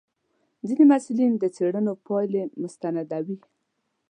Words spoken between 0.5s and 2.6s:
ځینې محصلین د څېړنو پایلې